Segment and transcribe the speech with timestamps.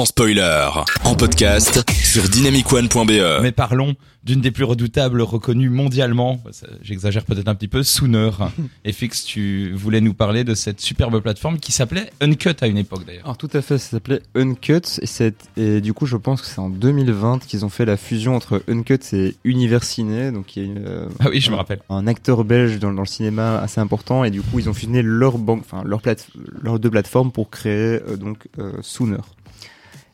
[0.00, 0.66] sans spoiler,
[1.04, 3.42] en podcast sur dynamicone.be.
[3.42, 6.42] Mais parlons d'une des plus redoutables reconnues mondialement.
[6.82, 8.30] J'exagère peut-être un petit peu, Sooner.
[8.84, 12.78] Et Fix, tu voulais nous parler de cette superbe plateforme qui s'appelait Uncut à une
[12.78, 13.24] époque d'ailleurs.
[13.24, 16.60] Alors tout à fait, ça s'appelait Uncut et, et du coup je pense que c'est
[16.60, 20.76] en 2020 qu'ils ont fait la fusion entre Uncut et Univers Ciné, donc il y
[20.76, 24.24] a euh, ah oui je me rappelle un acteur belge dans, le cinéma assez important
[24.24, 26.26] et du coup ils ont fusionné leur banque, enfin leur plate,
[26.62, 29.18] leurs deux plateformes pour créer euh, donc euh, Sooner.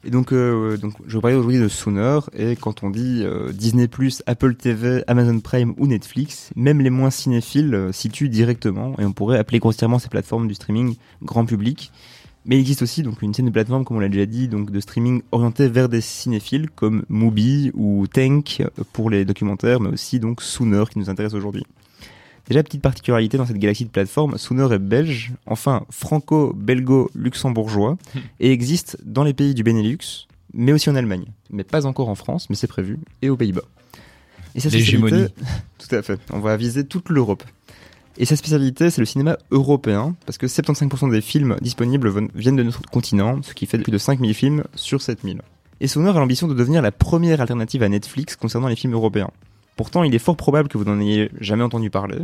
[0.06, 2.20] Et donc, euh, donc je vais parler aujourd'hui de Sooner.
[2.32, 3.88] Et quand on dit euh, Disney+,
[4.26, 8.94] Apple TV, Amazon Prime ou Netflix, même les moins cinéphiles euh, situent directement.
[9.00, 11.90] Et on pourrait appeler grossièrement ces plateformes du streaming grand public.
[12.44, 14.70] Mais il existe aussi donc une scène de plateformes, comme on l'a déjà dit, donc
[14.70, 20.20] de streaming orienté vers des cinéphiles comme Mubi ou Tank pour les documentaires, mais aussi
[20.20, 21.64] donc Sooner qui nous intéresse aujourd'hui.
[22.48, 28.18] Déjà, petite particularité dans cette galaxie de plateformes, Sooner est belge, enfin franco-belgo-luxembourgeois, hmm.
[28.40, 31.26] et existe dans les pays du Benelux, mais aussi en Allemagne.
[31.50, 33.64] Mais pas encore en France, mais c'est prévu, et aux Pays-Bas.
[34.54, 35.26] Et sa spécialité,
[35.78, 37.42] tout à fait, on va viser toute l'Europe.
[38.18, 42.62] Et sa spécialité, c'est le cinéma européen, parce que 75% des films disponibles viennent de
[42.62, 45.42] notre continent, ce qui fait plus de 5000 films sur 7000.
[45.80, 49.30] Et Sooner a l'ambition de devenir la première alternative à Netflix concernant les films européens.
[49.76, 52.18] Pourtant, il est fort probable que vous n'en ayez jamais entendu parler,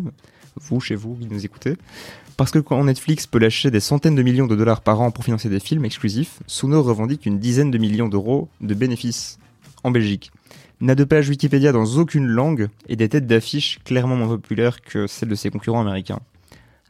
[0.56, 1.76] vous, chez vous, qui nous écoutez.
[2.36, 5.24] Parce que quand Netflix peut lâcher des centaines de millions de dollars par an pour
[5.24, 9.38] financer des films exclusifs, Suno revendique une dizaine de millions d'euros de bénéfices
[9.84, 10.32] en Belgique.
[10.80, 15.06] N'a de page Wikipédia dans aucune langue et des têtes d'affiches clairement moins populaires que
[15.06, 16.20] celles de ses concurrents américains.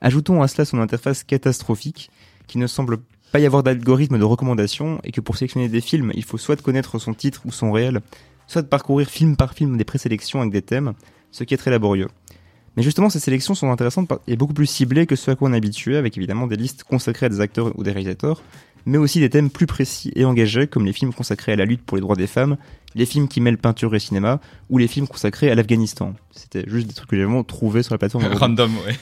[0.01, 2.11] Ajoutons à cela son interface catastrophique,
[2.47, 2.99] qui ne semble
[3.33, 6.61] pas y avoir d'algorithme de recommandation et que pour sélectionner des films, il faut soit
[6.61, 8.01] connaître son titre ou son réel,
[8.47, 10.93] soit de parcourir film par film des présélections avec des thèmes,
[11.31, 12.09] ce qui est très laborieux.
[12.77, 15.53] Mais justement, ces sélections sont intéressantes et beaucoup plus ciblées que ce à quoi on
[15.53, 18.43] est habitué, avec évidemment des listes consacrées à des acteurs ou des réalisateurs,
[18.87, 21.83] mais aussi des thèmes plus précis et engagés, comme les films consacrés à la lutte
[21.83, 22.57] pour les droits des femmes,
[22.95, 26.15] les films qui mêlent peinture et cinéma, ou les films consacrés à l'Afghanistan.
[26.31, 28.25] C'était juste des trucs que j'ai vraiment trouvés sur la plateforme.
[28.35, 28.97] Random, ouais.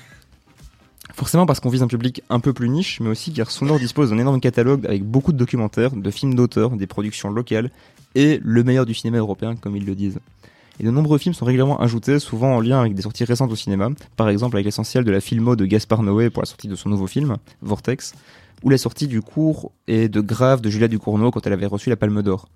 [1.20, 4.08] Forcément parce qu'on vise un public un peu plus niche, mais aussi car Sonor dispose
[4.08, 7.70] d'un énorme catalogue avec beaucoup de documentaires, de films d'auteurs, des productions locales,
[8.14, 10.18] et le meilleur du cinéma européen, comme ils le disent.
[10.80, 13.54] Et de nombreux films sont régulièrement ajoutés, souvent en lien avec des sorties récentes au
[13.54, 16.74] cinéma, par exemple avec l'essentiel de la filmo de Gaspard Noé pour la sortie de
[16.74, 18.14] son nouveau film, Vortex,
[18.62, 21.90] ou la sortie du cours et de Grave de Julia Ducournau quand elle avait reçu
[21.90, 22.48] la Palme d'Or.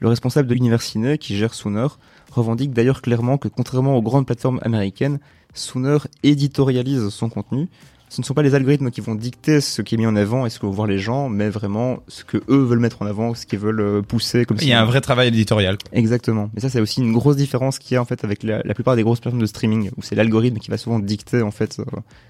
[0.00, 1.88] Le responsable de l'univers ciné, qui gère Sooner,
[2.30, 5.18] revendique d'ailleurs clairement que contrairement aux grandes plateformes américaines,
[5.54, 7.68] Sooner éditorialise son contenu,
[8.12, 10.44] ce ne sont pas les algorithmes qui vont dicter ce qui est mis en avant
[10.44, 13.06] et ce que vont voir les gens, mais vraiment ce que eux veulent mettre en
[13.06, 14.44] avant, ce qu'ils veulent euh, pousser.
[14.44, 15.78] Comme Il y a un vrai travail éditorial.
[15.92, 16.50] Exactement.
[16.54, 18.96] Mais ça, c'est aussi une grosse différence qu'il y a en fait avec la, plupart
[18.96, 21.84] des grosses plateformes de streaming, où c'est l'algorithme qui va souvent dicter en fait euh,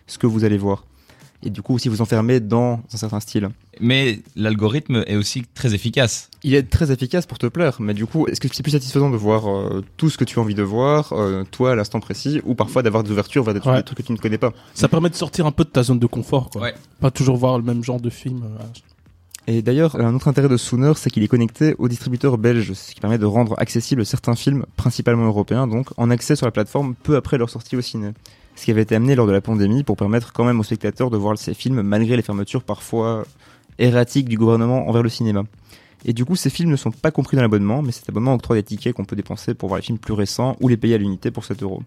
[0.07, 0.85] ce que vous allez voir
[1.43, 3.51] et du coup aussi vous enfermer dans un certain style.
[3.81, 6.31] Mais l'algorithme est aussi très efficace.
[6.43, 9.11] Il est très efficace pour te plaire, mais du coup, est-ce que c'est plus satisfaisant
[9.11, 12.01] de voir euh, tout ce que tu as envie de voir, euh, toi à l'instant
[12.01, 14.53] précis, ou parfois d'avoir des ouvertures vers des trucs, que tu ne connais pas?
[14.75, 16.63] Ça permet de sortir un peu de ta zone de confort, quoi.
[16.63, 16.75] Ouais.
[17.01, 18.43] Pas toujours voir le même genre de film.
[18.45, 18.65] Euh,
[19.49, 22.95] et d'ailleurs, un autre intérêt de Sooner, c'est qu'il est connecté au distributeur belge, ce
[22.95, 26.95] qui permet de rendre accessibles certains films, principalement européens, donc en accès sur la plateforme
[26.95, 28.13] peu après leur sortie au ciné
[28.55, 31.11] ce qui avait été amené lors de la pandémie pour permettre quand même aux spectateurs
[31.11, 33.25] de voir ces films malgré les fermetures parfois
[33.79, 35.45] erratiques du gouvernement envers le cinéma.
[36.05, 38.57] Et du coup, ces films ne sont pas compris dans l'abonnement, mais cet abonnement octroie
[38.57, 40.99] des tickets qu'on peut dépenser pour voir les films plus récents ou les payer à
[40.99, 41.83] l'unité pour 7 euros.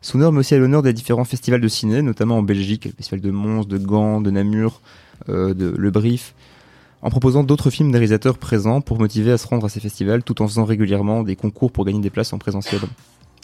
[0.00, 3.20] Sooner met aussi à l'honneur des différents festivals de ciné, notamment en Belgique, le festival
[3.20, 4.80] de Mons, de Gand, de Namur,
[5.28, 6.34] euh, de Le Brief,
[7.02, 10.24] en proposant d'autres films des réalisateurs présents pour motiver à se rendre à ces festivals
[10.24, 12.80] tout en faisant régulièrement des concours pour gagner des places en présentiel.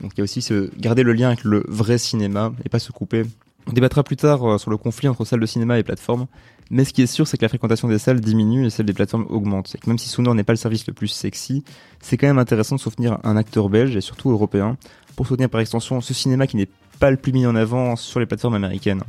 [0.00, 2.78] Donc il y a aussi ce, garder le lien avec le vrai cinéma et pas
[2.78, 3.24] se couper.
[3.66, 6.26] On débattra plus tard euh, sur le conflit entre salles de cinéma et plateformes,
[6.70, 8.92] mais ce qui est sûr, c'est que la fréquentation des salles diminue et celle des
[8.92, 9.74] plateformes augmente.
[9.74, 11.64] Et que même si Sooner n'est pas le service le plus sexy,
[12.00, 14.76] c'est quand même intéressant de soutenir un acteur belge et surtout européen
[15.16, 16.68] pour soutenir par extension ce cinéma qui n'est
[17.00, 19.02] pas le plus mis en avant sur les plateformes américaines.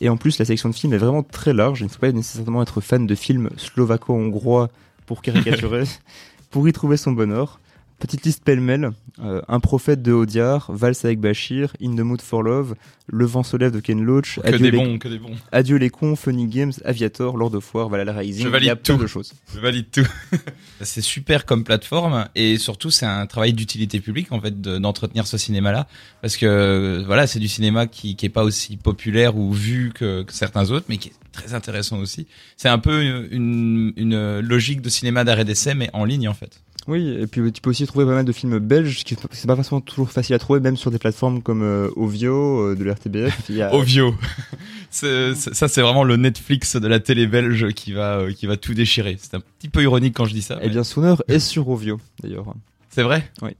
[0.00, 1.80] Et en plus, la sélection de films est vraiment très large.
[1.80, 4.70] Il ne faut pas nécessairement être fan de films slovaco-hongrois
[5.06, 5.84] pour caricaturer,
[6.50, 7.60] pour y trouver son bonheur.
[8.00, 8.92] Petite liste pêle-mêle,
[9.22, 12.74] euh, Un prophète de Audiard, Valse avec Bachir, In the Mood for Love,
[13.06, 14.78] Le vent se lève de Ken Loach, que Adieu, des les...
[14.78, 15.34] bons, que des bons.
[15.52, 18.70] Adieu les cons, Funny Games, Aviator, Lord of War, Valhalla Rising, Je valide il y
[18.70, 18.96] a tout.
[18.96, 19.34] de choses.
[19.54, 20.06] Je valide tout.
[20.80, 25.36] c'est super comme plateforme et surtout c'est un travail d'utilité publique en fait d'entretenir ce
[25.36, 25.86] cinéma-là
[26.22, 30.22] parce que voilà c'est du cinéma qui, qui est pas aussi populaire ou vu que,
[30.22, 32.26] que certains autres mais qui est très intéressant aussi.
[32.56, 36.60] C'est un peu une, une logique de cinéma d'arrêt d'essai mais en ligne en fait.
[36.88, 39.54] Oui, et puis tu peux aussi trouver pas mal de films belges, qui c'est pas
[39.54, 43.50] forcément toujours facile à trouver, même sur des plateformes comme euh, Ovio, euh, de l'RTBF.
[43.60, 43.74] A...
[43.74, 44.14] Ovio.
[44.90, 48.74] Ça, c'est vraiment le Netflix de la télé belge qui va, euh, qui va tout
[48.74, 49.16] déchirer.
[49.20, 50.58] C'est un petit peu ironique quand je dis ça.
[50.60, 52.54] Eh mais- bien, Sooner est sur Ovio, d'ailleurs.
[52.88, 53.30] C'est vrai?
[53.42, 53.50] Oui.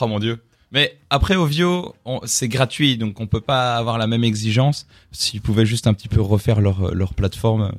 [0.00, 0.38] Oh mon dieu.
[0.72, 4.86] Mais après Ovio, on- c'est gratuit, donc on peut pas avoir la même exigence.
[5.12, 7.70] S'ils pouvaient juste un petit peu refaire leur, leur plateforme,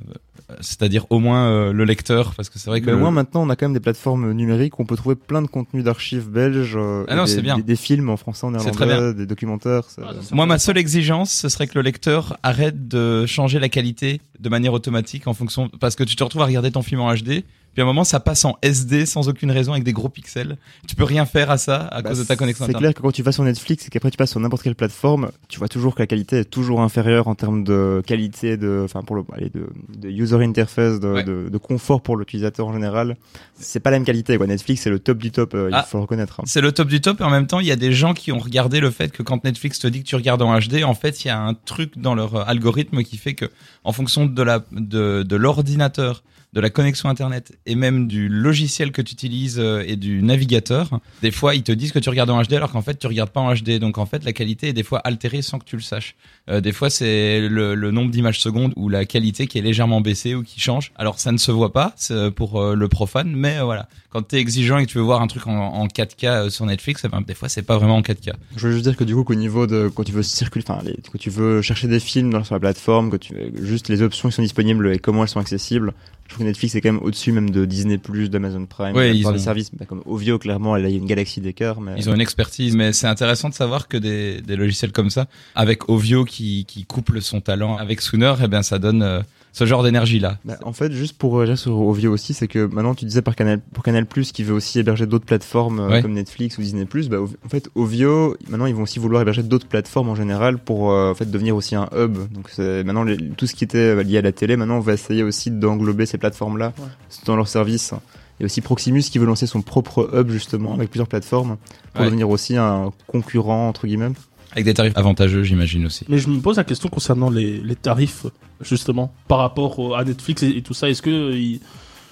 [0.60, 3.10] c'est-à-dire au moins euh, le lecteur, parce que c'est vrai que Mais au le- moins
[3.10, 5.84] maintenant, on a quand même des plateformes numériques où on peut trouver plein de contenus
[5.84, 7.56] d'archives belges, euh, Ah non, des, c'est bien.
[7.56, 9.84] Des, des films en français, en néerlandais, des documentaires.
[9.90, 13.68] ça- Ah, moi ma seule exigence, ce serait que le lecteur arrête de changer la
[13.68, 17.00] qualité de manière automatique en fonction, parce que tu te retrouves à regarder ton film
[17.00, 17.44] en HD.
[17.72, 20.58] Puis à un moment, ça passe en SD sans aucune raison avec des gros pixels.
[20.86, 23.00] Tu peux rien faire à ça à Bah, cause de ta connexion C'est clair que
[23.00, 25.68] quand tu vas sur Netflix et qu'après tu passes sur n'importe quelle plateforme, tu vois
[25.68, 29.22] toujours que la qualité est toujours inférieure en termes de qualité, de, enfin pour le,
[29.32, 29.66] allez, de,
[29.96, 31.24] de user interface, de, Ouais.
[31.24, 33.16] de, de confort pour l'utilisateur en général.
[33.54, 34.36] C'est pas la même qualité.
[34.36, 34.46] Quoi.
[34.46, 35.84] Netflix c'est le top du top, euh, Ah.
[35.86, 36.40] il faut le reconnaître.
[36.40, 36.44] hein.
[36.46, 38.32] C'est le top du top et en même temps, il y a des gens qui
[38.32, 40.94] ont regardé le fait que quand Netflix te dit que tu regardes en HD, en
[40.94, 43.46] fait, il y a un truc dans leur euh, algorithme qui fait que,
[43.84, 46.22] en fonction de la de, de l'ordinateur,
[46.52, 51.00] de la connexion internet et même du logiciel que tu utilises euh, et du navigateur,
[51.22, 53.30] des fois ils te disent que tu regardes en HD alors qu'en fait tu regardes
[53.30, 53.78] pas en HD.
[53.78, 56.14] Donc en fait la qualité est des fois altérée sans que tu le saches.
[56.50, 60.00] Euh, des fois c'est le, le nombre d'images secondes ou la qualité qui est légèrement
[60.00, 60.92] baissée ou qui change.
[60.96, 64.22] Alors ça ne se voit pas c'est pour euh, le profane, mais euh, voilà quand
[64.22, 67.02] t'es exigeant et que tu veux voir un truc en, en 4K euh, sur Netflix,
[67.04, 68.32] eh ben, des fois c'est pas vraiment en 4K.
[68.56, 70.82] Je veux juste dire que du coup, qu'au niveau de quand tu veux circuler, enfin,
[70.84, 74.34] quand tu veux chercher des films sur la plateforme, que tu juste les options qui
[74.34, 75.94] sont disponibles et comment elles sont accessibles.
[76.32, 77.98] Je trouve que Netflix est quand même au-dessus même de Disney+,
[78.28, 80.98] d'Amazon Prime, Ouais, ils ont- des services, bah, comme Ovio clairement, là il y a
[80.98, 84.40] une galaxie d'écart, mais Ils ont une expertise, mais c'est intéressant de savoir que des,
[84.40, 88.62] des logiciels comme ça, avec Ovio qui, qui couple son talent avec Sooner, eh bien
[88.62, 89.20] ça donne euh,
[89.54, 90.38] ce genre d'énergie là.
[90.46, 93.36] Bah, en fait, juste pour réagir sur Ovio aussi, c'est que maintenant tu disais par
[93.36, 96.02] Canal, pour Canal Plus qui veut aussi héberger d'autres plateformes euh, Ouais.
[96.02, 99.42] comme Netflix ou Disney Plus, bah, en fait Ovio, maintenant ils vont aussi vouloir héberger
[99.42, 102.16] d'autres plateformes en général pour euh, en fait devenir aussi un hub.
[102.32, 104.94] Donc maintenant les- tout ce qui était euh, lié à la télé, maintenant on va
[104.94, 106.86] essayer aussi d'englober ces plateformes là Ouais.
[107.26, 107.92] dans leur service.
[108.40, 111.58] Il y a aussi Proximus qui veut lancer son propre hub justement avec plusieurs plateformes
[111.92, 112.06] pour Ouais.
[112.06, 114.08] devenir aussi un concurrent entre guillemets.
[114.52, 116.04] Avec des tarifs avantageux, j'imagine aussi.
[116.08, 118.26] Mais je me pose la question concernant les, les tarifs,
[118.60, 120.88] justement, par rapport à Netflix et, et tout ça.
[120.88, 121.34] Est-ce que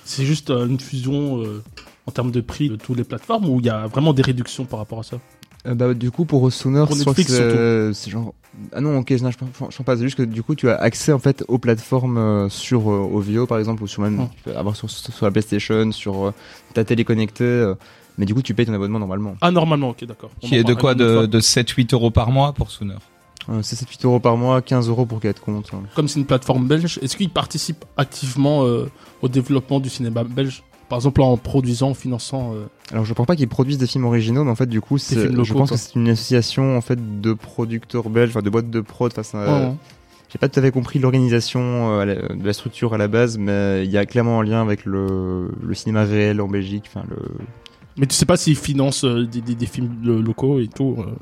[0.04, 1.62] c'est juste euh, une fusion euh,
[2.06, 4.64] en termes de prix de toutes les plateformes ou il y a vraiment des réductions
[4.64, 5.19] par rapport à ça?
[5.66, 7.32] Euh, bah, du coup, pour je Netflix,
[7.92, 8.34] c'est genre.
[8.72, 9.96] Ah non, ok, non, je je pense pas.
[9.96, 13.08] C'est juste que du coup, tu as accès en fait aux plateformes euh, sur euh,
[13.12, 14.28] Ovio par exemple, ou sur même.
[14.36, 16.34] Tu peux avoir sur, sur la PlayStation, sur euh,
[16.75, 17.75] ta télé connectée.
[18.20, 19.34] Mais du coup, tu payes ton abonnement normalement.
[19.40, 20.31] Ah, normalement, ok, d'accord.
[20.43, 21.26] On Qui en est de parlera quoi une autre de, fois.
[21.26, 22.94] de 7-8 euros par mois pour Sooner.
[23.49, 25.70] Euh, c'est 7-8 euros par mois, 15 euros pour 4 comptes.
[25.72, 25.81] hein.
[25.96, 28.90] Comme c'est une plateforme belge, est-ce qu'ils participent activement euh,
[29.22, 30.62] au développement du cinéma belge?
[30.90, 32.52] Par exemple, en produisant, en finançant.
[32.55, 34.99] euh, Alors, je pense pas qu'ils produisent des films originaux, mais en fait, du coup,
[34.99, 35.14] c'est.
[35.17, 35.78] films Je locaux, pense quoi.
[35.78, 39.11] que c'est une association en fait de producteurs belges, enfin de boîtes de prod.
[39.11, 39.75] Enfin, ça- ouais, ouais.
[40.32, 41.61] J'ai pas tout à fait compris l'organisation
[41.93, 44.44] euh, à la- de la structure à la base, mais il y a clairement un
[44.44, 46.84] lien avec le, le cinéma réel en Belgique.
[46.88, 47.17] Enfin, le,
[47.96, 51.16] Mais tu sais pas s'ils financent euh, des, films locaux et tout euh.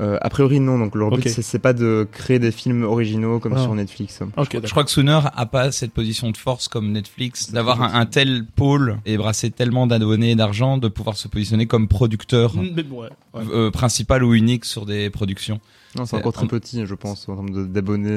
[0.00, 1.28] Euh, a priori non, donc leur but Ok.
[1.28, 3.62] c'est- pas de créer des films originaux comme Ah.
[3.62, 4.18] sur Netflix.
[4.36, 7.94] Ok, Je crois que Sooner a pas cette position de force comme Netflix, d'avoir un,
[8.00, 12.56] un tel pôle et brasser tellement d'abonnés et d'argent, de pouvoir se positionner comme producteur
[12.56, 13.42] Mm, mais bon, ouais, ouais.
[13.52, 15.60] euh, principal ou unique sur des productions.
[15.96, 18.10] Non, c'est encore très on- petit, je pense, en termes de- d'abonnés.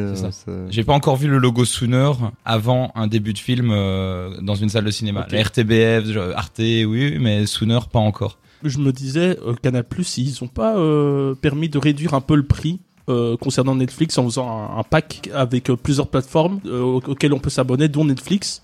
[0.48, 2.10] Euh, J'ai pas encore vu le logo Sooner
[2.44, 5.28] avant un début de film euh, dans une salle de cinéma.
[5.30, 6.06] La RTBF,
[6.36, 8.40] Arte, oui, mais Sooner pas encore.
[8.64, 12.36] Je me disais, euh, Canal Plus, ils ont pas euh, permis de réduire un peu
[12.36, 17.34] le prix euh, concernant Netflix en faisant un, pack avec euh, plusieurs plateformes au- auxquelles
[17.34, 18.64] on peut s'abonner, dont Netflix.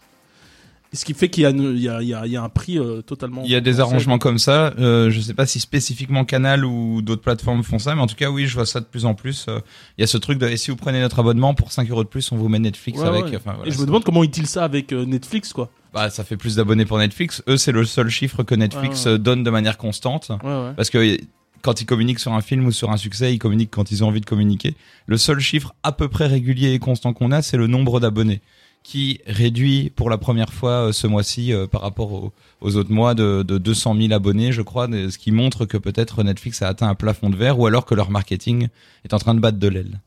[0.93, 3.41] Ce qui fait qu'il y, a y, y, y un prix euh, totalement.
[3.45, 4.73] Il y a des arrangements comme ça.
[4.79, 8.15] Euh, je sais pas si spécifiquement Canal ou d'autres plateformes font ça, mais en tout
[8.15, 9.45] cas, oui, je vois ça de plus en plus.
[9.49, 9.59] Euh,
[9.97, 12.03] Il y a ce truc de et si vous prenez notre abonnement pour 5 euros
[12.03, 13.25] de plus, on vous met Netflix Ouais, avec.
[13.25, 13.35] ouais.
[13.37, 15.69] Enfin, voilà, Et je me demande comment ils ça avec euh, Netflix, quoi.
[15.93, 17.41] bah, ça fait plus d'abonnés pour Netflix.
[17.47, 20.31] Eux, c'est le seul chiffre que Netflix Ouais, donne de manière constante.
[20.75, 21.17] Parce que
[21.63, 24.07] quand ils communiquent sur un film ou sur un succès, ils communiquent quand ils ont
[24.09, 24.75] envie de communiquer.
[25.07, 28.41] Le seul chiffre à peu près régulier et constant qu'on a, c'est le nombre d'abonnés,
[28.83, 33.15] qui réduit pour la première fois euh, ce mois-ci euh, par rapport aux, autres mois
[33.15, 36.89] de, de 200 000 abonnés, je crois, ce qui montre que peut-être Netflix a atteint
[36.89, 38.67] un plafond de verre ou alors que leur marketing
[39.05, 40.01] est en train de battre de l'aile.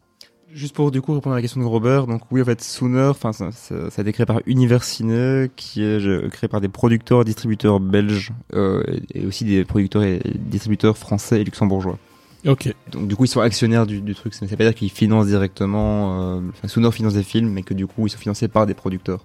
[0.52, 3.09] Juste pour du coup répondre à la question de Robert, donc oui en fait Sooner,
[3.09, 7.78] enfin ça, a été créé par Univers Ciné, qui est créé par des producteurs, distributeurs
[7.78, 11.99] belges euh, et et aussi des producteurs et distributeurs français et luxembourgeois.
[12.46, 12.72] Ok.
[12.92, 15.26] Donc du coup ils sont actionnaires du, du truc, ça veut pas dire qu'ils financent
[15.26, 18.66] directement, euh, enfin Sooner finance des films, mais que du coup ils sont financés par
[18.66, 19.24] des producteurs.